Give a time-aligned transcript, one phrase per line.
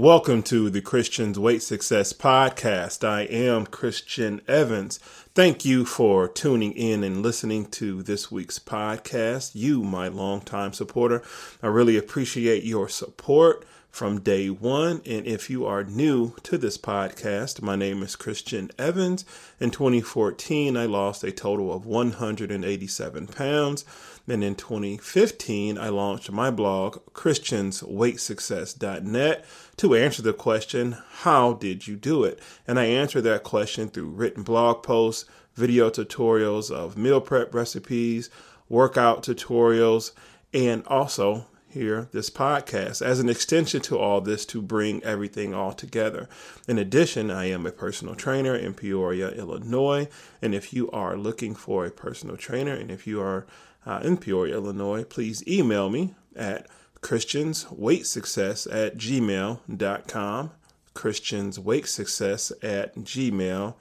[0.00, 3.06] Welcome to the Christian's Weight Success Podcast.
[3.06, 4.96] I am Christian Evans.
[5.34, 9.50] Thank you for tuning in and listening to this week's podcast.
[9.52, 11.22] You, my longtime supporter,
[11.62, 15.02] I really appreciate your support from day one.
[15.04, 19.26] And if you are new to this podcast, my name is Christian Evans.
[19.58, 23.84] In 2014, I lost a total of 187 pounds.
[24.28, 29.44] And in 2015, I launched my blog, ChristiansWeightSuccess.net,
[29.76, 32.38] to answer the question, How did you do it?
[32.66, 38.30] And I answer that question through written blog posts, video tutorials of meal prep recipes,
[38.68, 40.12] workout tutorials,
[40.54, 45.72] and also here this podcast as an extension to all this to bring everything all
[45.72, 46.28] together.
[46.68, 50.08] In addition, I am a personal trainer in Peoria, Illinois.
[50.42, 53.46] And if you are looking for a personal trainer and if you are
[53.86, 56.66] uh, in Peoria, Illinois, please email me at
[57.00, 60.50] christiansweightsuccess at gmail.com.
[60.94, 63.74] christiansweightsuccess at gmail.com.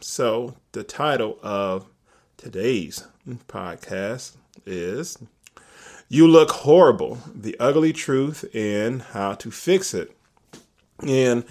[0.00, 1.86] So the title of
[2.36, 3.06] today's
[3.48, 5.18] podcast is
[6.08, 10.14] You Look Horrible The Ugly Truth and How to Fix It.
[11.06, 11.44] And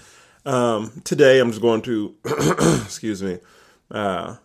[0.46, 2.14] um, today I'm just going to,
[2.84, 3.40] excuse me,
[3.90, 4.36] uh,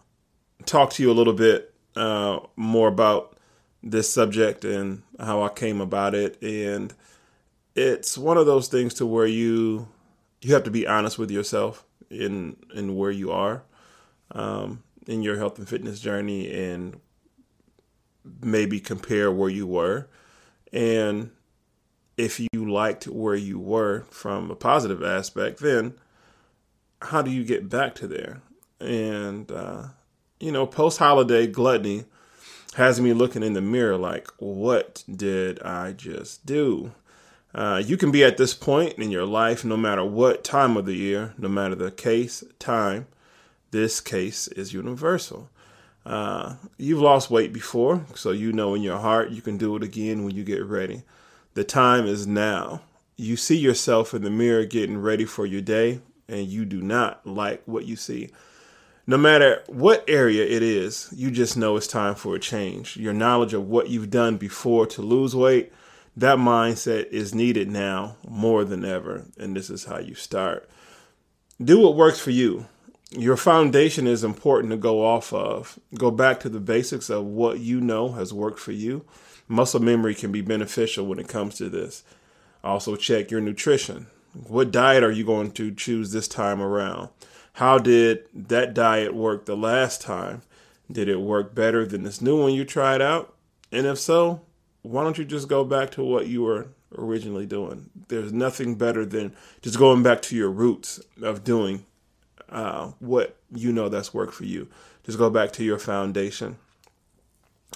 [0.65, 3.37] talk to you a little bit uh, more about
[3.83, 6.41] this subject and how I came about it.
[6.41, 6.93] And
[7.75, 9.87] it's one of those things to where you
[10.41, 13.63] you have to be honest with yourself in in where you are
[14.31, 16.99] um, in your health and fitness journey, and
[18.41, 20.07] maybe compare where you were,
[20.71, 21.31] and
[22.17, 25.93] if you liked where you were from a positive aspect, then
[27.01, 28.41] how do you get back to there?
[28.79, 29.83] And uh,
[30.39, 32.05] you know, post holiday gluttony
[32.75, 36.91] has me looking in the mirror like, what did I just do?
[37.53, 40.85] Uh, you can be at this point in your life, no matter what time of
[40.85, 43.07] the year, no matter the case, time.
[43.71, 45.49] This case is universal.
[46.05, 49.83] Uh, you've lost weight before, so you know in your heart you can do it
[49.83, 51.03] again when you get ready.
[51.53, 52.81] The time is now.
[53.15, 57.25] You see yourself in the mirror getting ready for your day, and you do not
[57.27, 58.29] like what you see
[59.09, 62.95] no matter what area it is, you just know it's time for a change.
[62.95, 65.73] Your knowledge of what you've done before to lose weight,
[66.15, 69.25] that mindset is needed now more than ever.
[69.39, 70.69] And this is how you start.
[71.59, 72.67] Do what works for you.
[73.11, 75.79] Your foundation is important to go off of.
[75.95, 79.03] Go back to the basics of what you know has worked for you.
[79.47, 82.03] Muscle memory can be beneficial when it comes to this.
[82.63, 84.05] Also, check your nutrition.
[84.47, 87.09] What diet are you going to choose this time around?
[87.53, 90.43] How did that diet work the last time?
[90.91, 93.33] Did it work better than this new one you tried out?
[93.71, 94.41] And if so,
[94.83, 97.89] why don't you just go back to what you were originally doing?
[98.07, 101.85] There's nothing better than just going back to your roots of doing
[102.51, 104.67] uh, what you know that's worked for you.
[105.03, 106.57] Just go back to your foundation.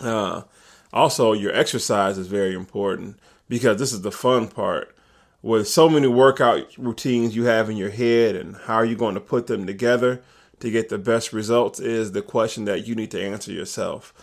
[0.01, 0.43] Uh,
[0.91, 3.19] also, your exercise is very important
[3.49, 4.95] because this is the fun part
[5.43, 9.13] with so many workout routines you have in your head and how are you going
[9.13, 10.23] to put them together
[10.59, 14.13] to get the best results is the question that you need to answer yourself.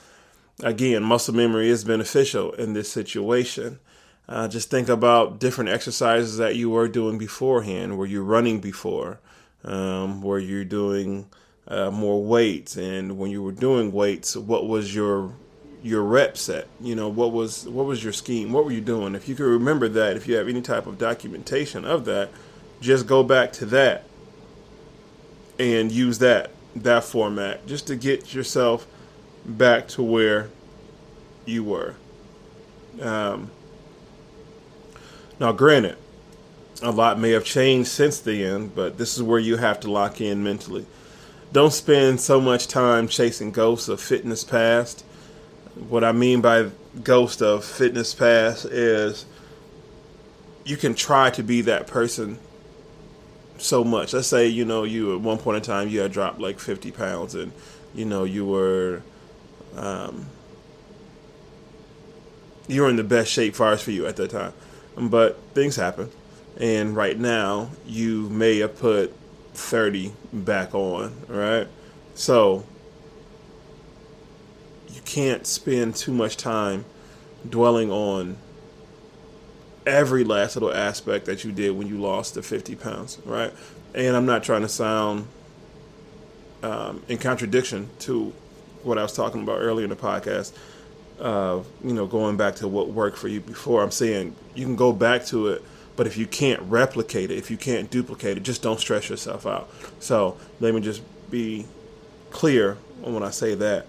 [0.63, 3.79] Again, muscle memory is beneficial in this situation.
[4.27, 7.99] Uh, just think about different exercises that you were doing beforehand.
[7.99, 9.21] Were you running before?
[9.65, 11.27] Um, were you doing
[11.69, 12.77] uh, more weights?
[12.77, 15.33] And when you were doing weights, what was your
[15.83, 16.69] your rep set?
[16.81, 18.53] You know what was what was your scheme?
[18.53, 19.15] What were you doing?
[19.15, 22.31] If you could remember that if you have any type of documentation of that
[22.81, 24.05] just go back to that
[25.59, 28.87] and use that that format just to get yourself
[29.45, 30.49] back to where
[31.45, 31.95] you were.
[33.01, 33.51] Um,
[35.39, 35.97] now granted
[36.83, 40.21] a lot may have changed since then but this is where you have to lock
[40.21, 40.87] in mentally
[41.53, 45.05] don't spend so much time chasing ghosts of fitness past
[45.89, 46.71] what I mean by
[47.03, 49.25] ghost of fitness past is
[50.65, 52.39] you can try to be that person
[53.59, 54.13] so much.
[54.13, 56.91] Let's say, you know, you at one point in time you had dropped like 50
[56.93, 57.53] pounds and,
[57.95, 59.03] you know, you were,
[59.77, 60.27] um,
[62.69, 64.53] you were in the best shape far as for you at that time.
[64.97, 66.11] But things happen.
[66.59, 69.15] And right now you may have put
[69.55, 71.67] 30 back on, right?
[72.15, 72.65] So
[74.89, 76.85] you can't spend too much time
[77.49, 78.37] dwelling on
[79.87, 83.53] every last little aspect that you did when you lost the 50 pounds, right?
[83.95, 85.27] And I'm not trying to sound
[86.63, 88.33] um, in contradiction to
[88.83, 90.53] what I was talking about earlier in the podcast.
[91.19, 93.83] Uh, you know, going back to what worked for you before.
[93.83, 95.65] I'm saying you can go back to it,
[96.01, 99.45] But if you can't replicate it, if you can't duplicate it, just don't stress yourself
[99.45, 99.69] out.
[99.99, 101.67] So let me just be
[102.31, 103.87] clear when I say that.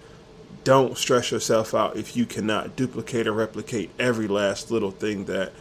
[0.62, 5.52] Don't stress yourself out if you cannot duplicate or replicate every last little thing that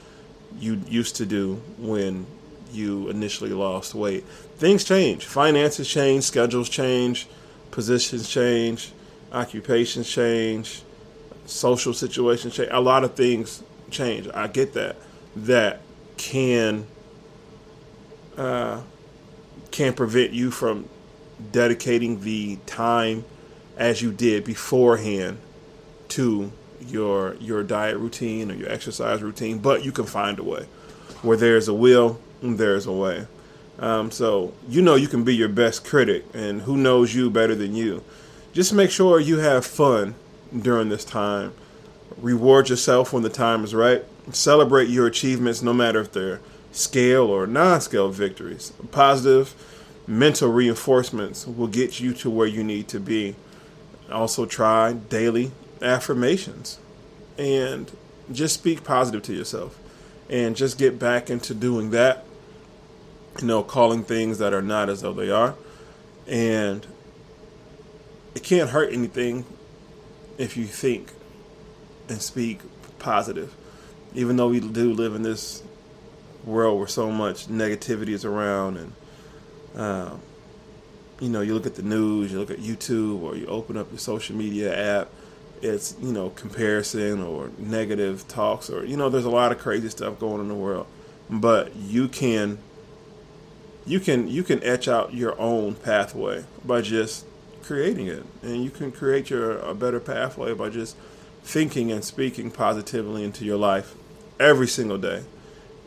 [0.59, 2.25] you used to do when
[2.73, 4.25] you initially lost weight.
[4.57, 7.27] Things change, finances change, schedules change,
[7.71, 8.91] positions change,
[9.31, 10.81] occupations change,
[11.45, 12.67] social situations change.
[12.73, 14.27] A lot of things change.
[14.33, 14.97] I get that.
[15.33, 15.79] That
[16.21, 16.85] can
[18.37, 18.81] uh,
[19.71, 20.87] can prevent you from
[21.51, 23.25] dedicating the time
[23.75, 25.39] as you did beforehand
[26.09, 30.65] to your your diet routine or your exercise routine, but you can find a way.
[31.23, 33.25] Where there's a will, there's a way.
[33.79, 37.55] Um, so you know you can be your best critic, and who knows you better
[37.55, 38.03] than you.
[38.53, 40.13] Just make sure you have fun
[40.55, 41.53] during this time.
[42.17, 44.03] Reward yourself when the time is right.
[44.31, 46.39] Celebrate your achievements, no matter if they're
[46.71, 48.71] scale or non-scale victories.
[48.91, 49.53] Positive
[50.07, 53.35] mental reinforcements will get you to where you need to be.
[54.11, 55.51] Also, try daily
[55.81, 56.79] affirmations
[57.37, 57.91] and
[58.31, 59.77] just speak positive to yourself
[60.29, 62.25] and just get back into doing that.
[63.39, 65.55] You know, calling things that are not as though they are.
[66.27, 66.85] And
[68.35, 69.45] it can't hurt anything
[70.37, 71.11] if you think
[72.09, 72.59] and speak
[72.99, 73.55] positive.
[74.13, 75.63] Even though we do live in this
[76.43, 78.93] world where so much negativity is around and
[79.75, 80.21] um,
[81.21, 83.91] you know, you look at the news, you look at YouTube, or you open up
[83.91, 85.09] your social media app.
[85.61, 89.89] It's you know comparison or negative talks, or you know, there's a lot of crazy
[89.89, 90.87] stuff going on in the world.
[91.29, 92.57] But you can,
[93.85, 97.25] you can, you can etch out your own pathway by just
[97.61, 100.97] creating it, and you can create your a better pathway by just
[101.43, 103.95] thinking and speaking positively into your life
[104.41, 105.23] every single day,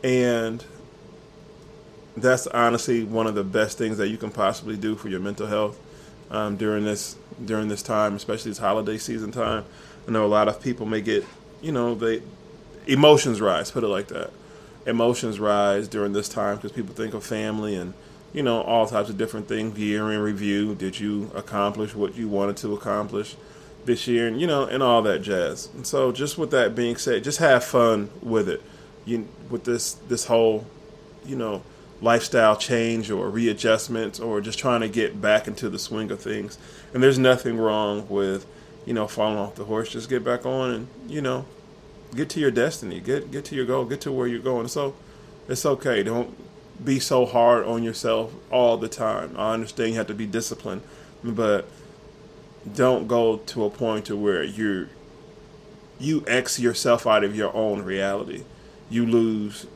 [0.03, 0.63] and
[2.17, 5.47] that's honestly one of the best things that you can possibly do for your mental
[5.47, 5.77] health
[6.31, 9.65] um, during this during this time, especially this holiday season time.
[10.07, 11.25] I know a lot of people may get,
[11.61, 12.21] you know, they
[12.87, 13.71] emotions rise.
[13.71, 14.31] Put it like that.
[14.85, 17.93] Emotions rise during this time because people think of family and
[18.33, 19.77] you know all types of different things.
[19.77, 20.75] Year in review.
[20.75, 23.35] Did you accomplish what you wanted to accomplish
[23.85, 24.27] this year?
[24.27, 25.69] And you know, and all that jazz.
[25.73, 28.61] And so, just with that being said, just have fun with it.
[29.05, 30.65] You with this this whole,
[31.25, 31.63] you know
[32.01, 36.57] lifestyle change or readjustments or just trying to get back into the swing of things.
[36.93, 38.45] And there's nothing wrong with,
[38.85, 39.91] you know, falling off the horse.
[39.91, 41.45] Just get back on and, you know,
[42.15, 42.99] get to your destiny.
[42.99, 43.85] Get get to your goal.
[43.85, 44.67] Get to where you're going.
[44.67, 44.95] So
[45.47, 46.03] it's okay.
[46.03, 46.35] Don't
[46.83, 49.35] be so hard on yourself all the time.
[49.37, 50.81] I understand you have to be disciplined,
[51.23, 51.67] but
[52.73, 54.89] don't go to a point to where you're
[55.99, 58.43] you X yourself out of your own reality.
[58.89, 59.67] You lose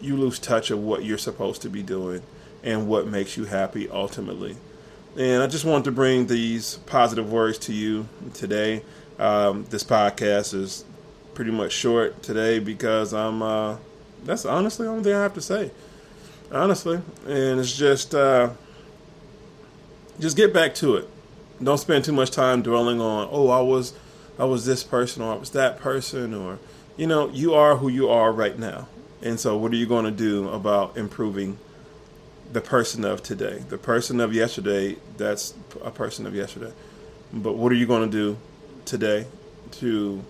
[0.00, 2.22] you lose touch of what you're supposed to be doing
[2.62, 4.56] and what makes you happy ultimately.
[5.16, 8.82] And I just wanted to bring these positive words to you today.
[9.18, 10.84] Um, this podcast is
[11.34, 13.42] pretty much short today because I'm.
[13.42, 13.76] Uh,
[14.24, 15.70] that's honestly the only thing I have to say.
[16.52, 18.50] Honestly, and it's just uh,
[20.18, 21.08] just get back to it.
[21.62, 23.28] Don't spend too much time dwelling on.
[23.30, 23.92] Oh, I was,
[24.38, 26.58] I was this person or I was that person or,
[26.96, 28.88] you know, you are who you are right now.
[29.22, 31.58] And so, what are you going to do about improving
[32.52, 33.62] the person of today?
[33.68, 35.52] The person of yesterday, that's
[35.82, 36.72] a person of yesterday.
[37.32, 38.38] But what are you going to do
[38.86, 39.26] today
[39.72, 40.24] to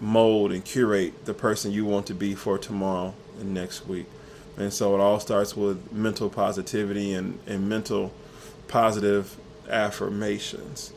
[0.00, 4.06] mold and curate the person you want to be for tomorrow and next week?
[4.56, 8.14] And so, it all starts with mental positivity and, and mental
[8.66, 9.36] positive
[9.70, 10.92] affirmations.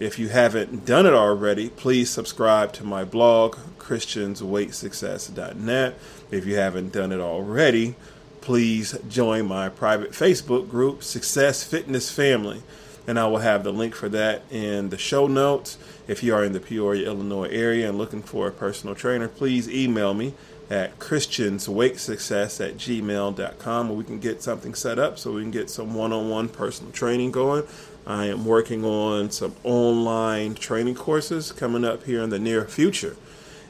[0.00, 5.94] If you haven't done it already, please subscribe to my blog, ChristiansWeightSuccess.net.
[6.32, 7.94] If you haven't done it already,
[8.40, 12.64] please join my private Facebook group, Success Fitness Family.
[13.06, 15.78] And I will have the link for that in the show notes.
[16.08, 19.68] If you are in the Peoria, Illinois area and looking for a personal trainer, please
[19.68, 20.34] email me
[20.70, 25.68] at christiansweightsuccess at gmail.com where we can get something set up so we can get
[25.68, 27.62] some one-on-one personal training going
[28.06, 33.16] I am working on some online training courses coming up here in the near future.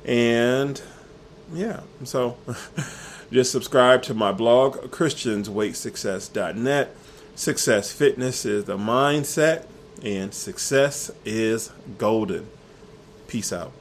[0.05, 0.83] And
[1.53, 2.37] yeah, so
[3.33, 6.97] just subscribe to my blog, ChristiansWeightSuccess.net.
[7.37, 9.67] Success Fitness is the mindset,
[10.03, 12.49] and success is golden.
[13.27, 13.73] Peace out.